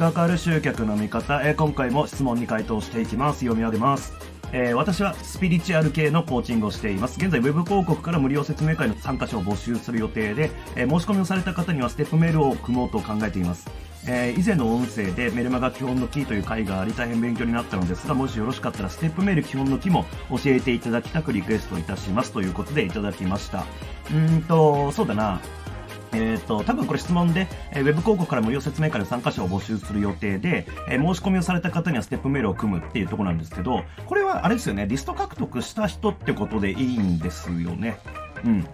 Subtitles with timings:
[0.00, 3.40] かかる集客の見方、え今回も質問に回答していきます。
[3.40, 4.14] 読み上げます。
[4.50, 7.18] えー私はスピリチュアル系のコーチングをしています。
[7.20, 13.70] 現在、ウェブ広告から無料説明会の参加者を募集する予定で、えー申し込みをされた方にはステップメールを組もうと考えています。
[14.06, 23.66] えー以前の音声でメルマガ基本のキーという回があり大変勉強になったのですが、もしよろしかったらステップメール基本のキも教えていただきたくリクエストいたしますということでいただきました。
[24.10, 25.42] うんと、そうだな。
[26.12, 37.98] えっ、と、多分これ質問で、えーウェブ広告から無料説明会の参加者を募集する予定で、えー申し込みをされた方にはステップメールを組むっていうところなんですけど、これはあれですよね、リスト獲得した人ってことでいいんですよね。
[38.44, 38.66] うん。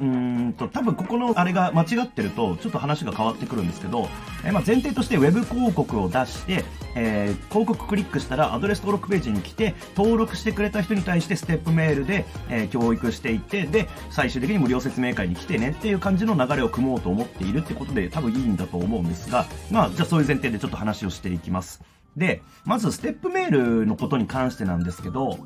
[0.00, 4.08] うーんと、多分ここのあれが間違ってると、ちょっと話が変わってくるんですけど、
[4.44, 21.82] えまあ前提としてウェブ広告を出して、えー広告クリックしたらアドレス登録ページに来て、登録してくれた人に対してステップメールで、えー教育していって、で、最終的に無料説明会に来てねっていう感じの流れを組もうと思っているってことで多分いいんだと思うんですが、まあ、じゃあそういう前提でちょっと話をしていきます。
[22.16, 23.50] で、まずステップメー
[23.80, 25.38] ルのことに関してなんですけど、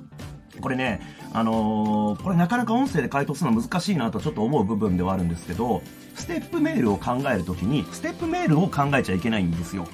[0.60, 1.00] これね、
[1.32, 5.82] あのーこれなかなか音声で回答するのは難しいなとちょっと思う部分ではあるんですけど、
[6.14, 9.86] ステップメールを考えるときに、ステップメールを考えちゃいけないんですよ。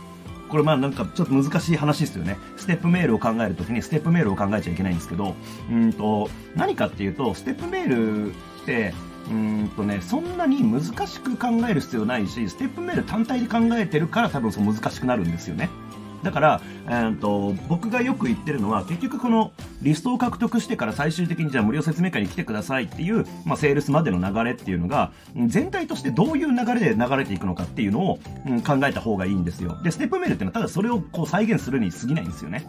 [0.49, 2.37] これまあなんかちょっと難しい話ですよね。
[2.57, 5.35] ステップメールを考えるときにステップメールを考えちゃいけないんですけど、
[5.71, 8.95] うんと、何かっていうと、ステップメールって、
[9.31, 15.71] うんとね、そんなに難しく考える必要ないし、ステップメール単体で考えてるから多分そう難しくなるんですよね。
[16.25, 25.13] だから、えー、と僕がよく言ってるのは結局このリストを獲得してから最終的にじゃあ無料説明会に来てくださいっていう、まあ、セールスまでの流れっていうのが
[25.47, 29.79] 全体としてどういう流れで流れていくのかっていうのを、うん考えた方がいいんですよ。
[29.83, 32.67] でステップメールっていうのはただそれをこう再現するに過ぎないんですよね。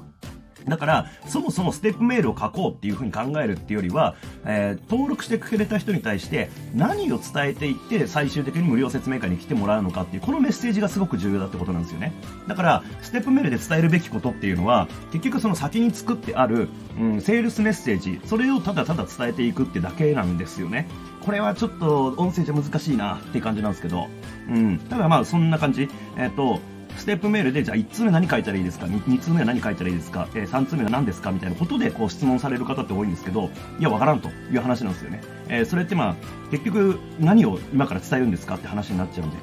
[0.67, 12.13] だから、そもそもステップメールを書こうっていうふうに考えるっていうよりは、えー登録してくれた人に対して何を伝えていって最終的に無料説明会に来てもらうのかっていう、このメッセージがすごく重要だってことなんですよね。
[12.47, 16.69] だから、ステップメールで伝えるべきことっていうのは、結局その先に作ってある、
[17.00, 20.88] うん、セールスメッセージ、それをただただ伝えていくってだけなんですよね。
[21.25, 24.07] これはちょっと音声じゃ難しいなっていう感じなんですけど、
[24.50, 24.78] うん。
[24.78, 25.90] ただまあそんな感じ。
[26.17, 26.59] えっ、と、
[26.97, 31.31] ステップメールで、じゃあ1通目何書いたらいいですか？2, 通目は何書いたらいいですか、えー、3通目は何ですか？
[31.31, 35.22] みたいなことでこう質問される方って多いんですけど、いや、わからんという話なんですよね。
[35.50, 36.16] えーそれってまあ、
[36.51, 39.38] 結局何を今から伝えるんですかって話になっちゃうんで。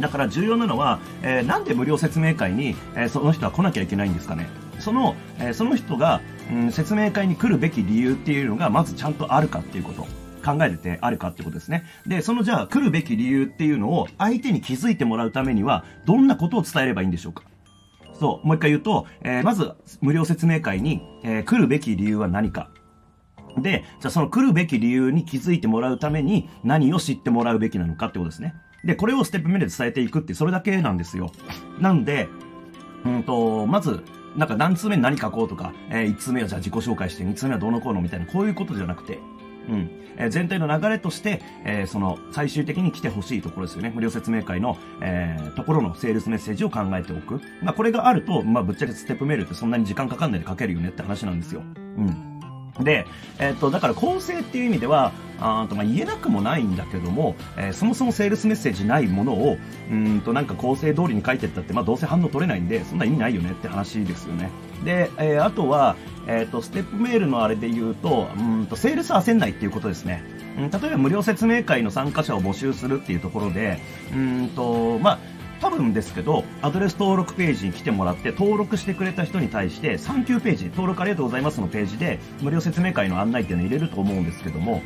[0.00, 4.48] だから重要なのは、えーなんで無料説明会に、えーその人は来なきゃいけないんですかね？
[4.78, 6.20] その、えーその人が、
[6.52, 10.06] うん、説明会に来るべき理由っていうのがまずちゃんとあるかっていうこと。
[10.56, 11.84] 考えててあるかってことですね。
[12.06, 17.42] で、そのじゃあ来るべき理由っていうのを相手に気づいてもらうためにはどんなことを伝えればいいんでしょうか
[18.18, 22.70] そう、もう一回言うと、えーまず無料説明会に、えー来るべき理由は何か。
[23.58, 28.54] で、じゃあその来るべき理由に気づいてもらうために何を知ってもらうべきなのかってことですね。
[28.84, 31.30] で、これをステップ目で伝えていくってそれだけなんですよ。
[31.80, 32.28] なんで、
[33.04, 34.04] うんと、まず、
[34.36, 39.18] なんか何通目に何書こうとか、え1通目はじゃあ自己紹介して、2通目はどうのこうのみたいな、こういうことじゃなくて、
[39.68, 39.90] うん。
[40.16, 43.92] えー全体の流れとして、えーその、最終的に来てほしいところですよね。
[43.94, 47.40] 無料説明会の、えーところのセールスメッセージを考えておく。
[47.62, 51.62] まあ、これがあると、まあ、ぶっちゃけステップメールってそんなに時間かかんないで書けるよねって話なんですよ。
[51.96, 52.27] うん。
[52.80, 53.06] で、
[53.38, 59.56] えっと、だから構成っていう意味では、あとまあ言えなくもないんだけども、えーそもそもセールスメッセージないものを、
[59.90, 64.50] うんとなんか構成通りに書いてったって、まあどうせ反応取れないんで、そんな意味ないよねって話ですよね。
[64.84, 65.96] で、えーあとは、
[66.26, 70.24] えっと、ステップメールのあれで言うと、うんと、セールス焦んないっていうことですね。
[70.58, 73.78] うん例えば無料説明会の参加者を募集するっていうところで、
[74.12, 75.18] うんと、まあ、
[75.60, 84.82] 多分ですけど、アドレス登録ページに来てもらって、登録してくれた人に対して、サンキューページ、登録ありがとうございますのページで、無料説明会の案内っていうのを入れると思うんですけども、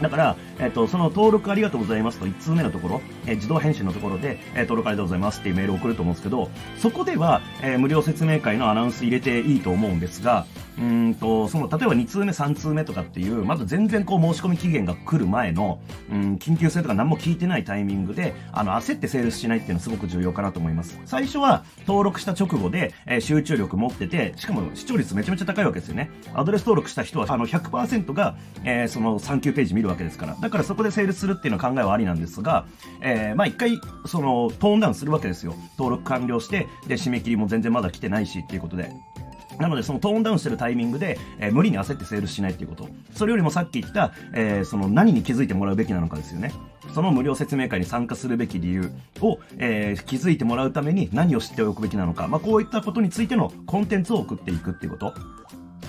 [0.00, 10.46] だから、えっ、と、その登録ありがとうございますと1通目のところ、え自動返信のところで、え登録ありがとうございますっていうメールを送ると思うんですけど、そこでは、え無料説明会のアナウンス入れていいと思うんですが、
[10.80, 15.80] うんと、その、例えば2通目、3通目とかっていう、まず全然こう申し込み期限が来る前の、
[16.10, 21.00] うん、緊急性とか何も聞いてないタイミングで、あの、焦ってセールスしないっていうのはすごく重要かなと思います。
[21.04, 26.10] 最初は、登録した直後で、えー集中力持ってて、しかも視聴率めちゃめちゃ高いわけですよね。
[26.32, 30.36] アドレス登録した人は、あの、100%が、えーその3級ページ見るわけですから。
[30.40, 32.66] だからそこでセールスするっていうのは考えはありなんですが、
[33.00, 35.54] えーまあ一回、その、トーンダウンするわけですよ。
[35.76, 38.90] 登録完了して、で、締め切りも全然まだ来てないしっていうことで。
[39.58, 42.88] なので、そのトーンダウンしてるタイミングで、えー無理に焦ってセールしないっていうこと。
[43.12, 46.52] それよりもさっき言った、えーその何に気づいてもらうべきなのかですよね。
[46.94, 48.90] その無料説明会に参加するべき理由
[49.20, 52.28] を、えー気づいてもらうために何を知っておくべきなのか。
[52.28, 55.14] まあ、こういったことについてのコンテンツを送っていくっていうこと。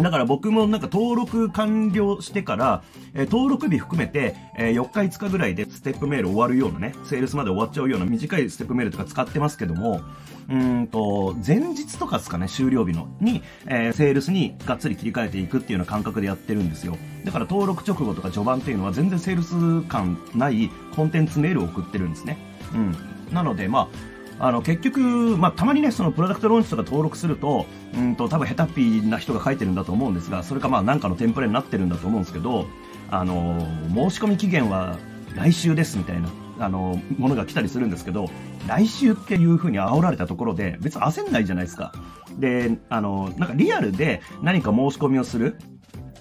[0.02, 10.02] だから僕もなんか登録完了してから、えー、登録日含めて、えー、4日5日ぐらいでステップメール終わるようなね、セールスまで終わっちゃうような短いステップメールとか使ってますけども、
[10.50, 16.98] うんと、前日とかですかね、終了日の、に、えー、セールスにがっつり切り替えていくっていうような感覚でやってるんですよ。
[17.26, 22.38] だから登録直後とか序盤っていうのは全然セールス感ないコンテンツメールを送ってるんですね。
[22.74, 22.96] うん。
[23.34, 25.00] なので、まあ、あの結局、
[25.38, 32.68] まあ、たまにねそのプロダクトローンチとか登録するとうんと多分ヘタッピーな人が書いてるんだと思うんですがそれかまあ何かのテンプレになってるんだと思うんですけど
[33.12, 34.98] あの申し込み期限は
[35.36, 38.30] 来週ですみたいなあのものが来たりするんですけど
[38.68, 41.94] 来週っていう風に煽られたところで別に焦んないじゃないですか。
[42.38, 45.58] であのなんかリアルで何か申し込みをする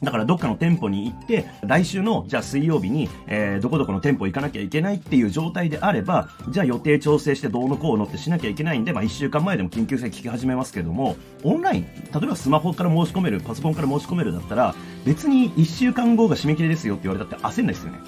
[0.03, 14.75] だからどっかの店舗に行って、来週の、じゃあ水曜日に、えー、どこどこの店舗行かなきゃいけないっていう状態であれば、じゃあ予定調整してどうのこうのってしなきゃいけないんで、まあ一週間前でも緊急性聞き始めますけども、オンライン、例えばスマホから申し込める、パソコンから申し込めるだったら、
[15.05, 17.99] 別に一週間後が締め切りですよって言われたって焦んないですよね。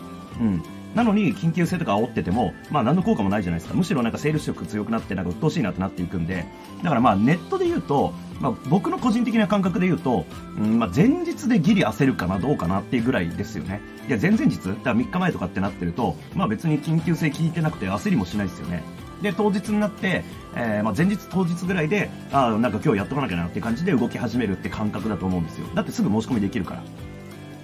[0.40, 0.79] うん。
[0.94, 3.76] なのに、緊急性とか煽ってても、まあ何の効果もないじゃないですか。
[3.76, 6.46] むしろなんかセールス力強くなって、なんか鬱陶しいなってなっていくんで、
[6.82, 10.24] だからまあネットで言うと、まあ僕の個人的な感覚で言うと、
[10.58, 13.80] うん、まあ前日でギリ焦るかな、どうかなっていうぐらいですよね。
[14.08, 14.56] いや、前々日？
[14.68, 18.82] だから3日前とかってなってると、まあ別に緊急性聞いてなくて焦りもしないですよね。
[19.22, 20.24] で、当日になって、
[20.56, 25.66] えー、まあ前日当日ぐらいで、ああ、なんか今日やっとかなきゃなって感じで動き始めるって感覚だと思うんですよ。
[25.74, 26.82] だってすぐ申し込みできるから。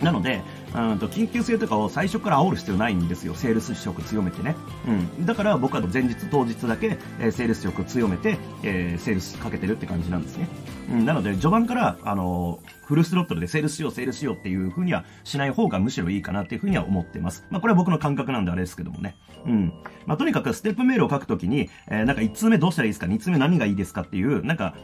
[0.02, 0.42] なので、
[0.74, 3.34] うんと緊急性とかを最初から煽る必要ないんですよ。
[3.34, 4.54] セールス色強めてね。
[4.86, 5.26] うん。
[5.26, 10.48] だから僕は前日当日だけ、えー、セールス色強めて、えー、セールスかけてるって感じなんですね。
[10.90, 11.04] うん。
[11.06, 17.46] なので、序盤から、あのー、フルスロットルでセールスしよう、セールスしようっていう風にはしない方がむしろいいかなっていう風には思ってます。
[17.50, 19.16] まあ、これは僕の感覚なんであれですけどもね。
[19.46, 19.72] うん。
[20.06, 24.02] まあ、とにかくステップメールを書くときに、えー、なんか1通目どうしたらいいですか ?2 通目何がいいですか？
[24.02, 24.74] っていう、なんか、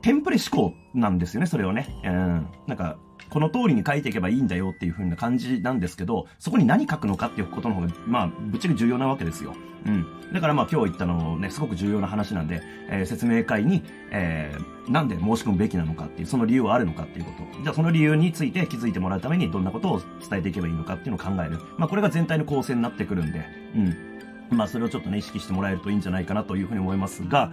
[0.00, 1.88] テンプレ思考なんですよね、それをね。
[2.04, 2.46] うん。
[2.66, 2.96] なんか、
[3.30, 9.54] この通りに書いていけばいいんだよっていう風な感じなんですけど、そこに何書くのかっていうことの方が、まあ、ぶっちゃけ重要なわけですよ。
[9.86, 10.06] うん。
[10.32, 17.62] だからまあ今日言ったのね、すごく重要な話なんで、えー、説明会に、えー、なんで申し込むべきなのかっていう、その理由はあるのかっていうこと。
[17.62, 21.58] じゃあその理由について気づいてもらうためにどんなことを伝えていけばいいのかっていうのを考える。
[21.76, 23.44] まあこれが全体の構成になってくるんで、
[23.76, 24.56] うん。
[24.56, 27.52] まあそれをちょっとね、意識してもらえるといいんじゃないかなというふうに思いますが、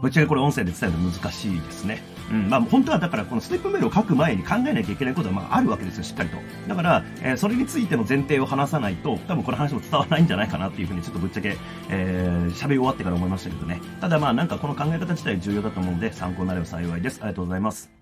[0.00, 2.02] ぶっちゃけこれ音声で伝えるの難しいですね。
[2.30, 6.36] うん、まあ本当はだからこのステップメールを書く前に考えなきゃいけないことはまああるわけですよ、しっかりと。
[6.68, 11.56] だから、えー、それについての前提を話さないと、多分この話も伝わらないんじゃないかなっていうふうにちょっとぶっちゃけ、
[11.90, 13.80] えー、喋り終わってから思いましたけどね。
[14.00, 17.18] ただまあなんかこの考え方自体重要だと思うので参考になれば幸いです。
[17.20, 18.01] ありがとうございます。